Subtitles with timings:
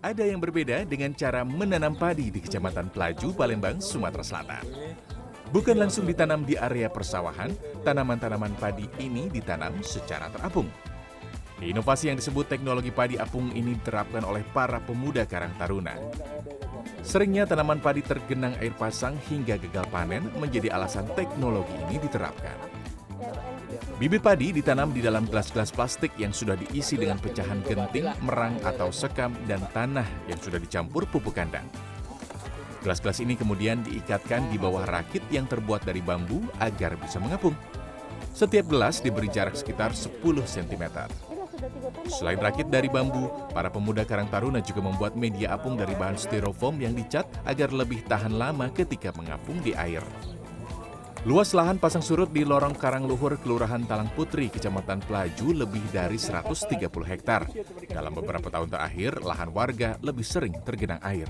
[0.00, 4.64] ada yang berbeda dengan cara menanam padi di Kecamatan Pelaju, Palembang, Sumatera Selatan.
[5.52, 7.52] Bukan langsung ditanam di area persawahan,
[7.84, 10.70] tanaman-tanaman padi ini ditanam secara terapung.
[11.60, 15.92] Inovasi yang disebut teknologi padi apung ini diterapkan oleh para pemuda Karang Taruna.
[17.04, 22.79] Seringnya tanaman padi tergenang air pasang hingga gagal panen menjadi alasan teknologi ini diterapkan.
[24.00, 28.88] Bibit padi ditanam di dalam gelas-gelas plastik yang sudah diisi dengan pecahan genting, merang atau
[28.88, 31.68] sekam, dan tanah yang sudah dicampur pupuk kandang.
[32.80, 37.52] Gelas-gelas ini kemudian diikatkan di bawah rakit yang terbuat dari bambu agar bisa mengapung.
[38.32, 40.16] Setiap gelas diberi jarak sekitar 10
[40.48, 40.84] cm.
[42.08, 46.80] Selain rakit dari bambu, para pemuda Karang Taruna juga membuat media apung dari bahan styrofoam
[46.80, 50.00] yang dicat agar lebih tahan lama ketika mengapung di air.
[51.28, 56.80] Luas lahan pasang surut di lorong Karangluhur, Kelurahan Talang Putri, Kecamatan Pelaju lebih dari 130
[57.04, 57.44] hektar.
[57.84, 61.28] Dalam beberapa tahun terakhir, lahan warga lebih sering tergenang air.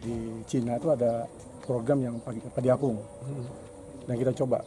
[0.00, 0.16] Di
[0.48, 1.28] Cina itu ada
[1.60, 3.04] program yang padi, padi apung.
[4.08, 4.64] Dan kita coba.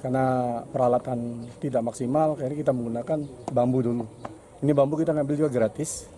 [0.00, 0.24] Karena
[0.64, 3.20] peralatan tidak maksimal, akhirnya kita menggunakan
[3.52, 4.04] bambu dulu.
[4.64, 6.08] Ini bambu kita ngambil juga gratis.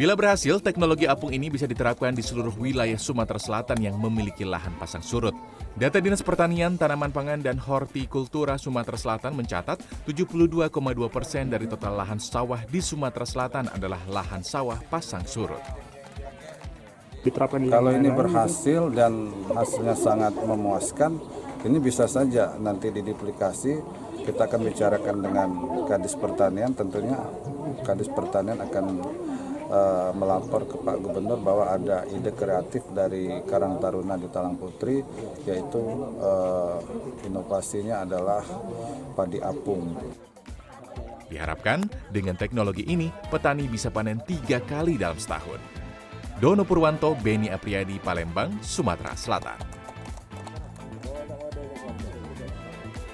[0.00, 4.72] Bila berhasil, teknologi apung ini bisa diterapkan di seluruh wilayah Sumatera Selatan yang memiliki lahan
[4.80, 5.36] pasang surut.
[5.76, 9.76] Data Dinas Pertanian, Tanaman Pangan, dan Hortikultura Sumatera Selatan mencatat
[10.08, 10.72] 72,2
[11.12, 15.60] persen dari total lahan sawah di Sumatera Selatan adalah lahan sawah pasang surut.
[17.20, 21.20] Diterapkan di Kalau ini berhasil dan hasilnya sangat memuaskan,
[21.68, 23.76] ini bisa saja nanti diduplikasi.
[24.24, 25.48] Kita akan bicarakan dengan
[25.84, 27.20] Kadis Pertanian, tentunya
[27.84, 28.84] Kadis Pertanian akan
[29.70, 35.00] uh, melapor ke Pak Gubernur bahwa ada ide kreatif dari Karang Taruna di Talang Putri,
[35.46, 35.80] yaitu
[36.20, 36.82] uh,
[37.24, 38.42] inovasinya adalah
[39.14, 39.94] padi apung.
[41.30, 45.62] Diharapkan dengan teknologi ini, petani bisa panen tiga kali dalam setahun.
[46.42, 49.79] Dono Purwanto, Beni Apriyadi, Palembang, Sumatera Selatan.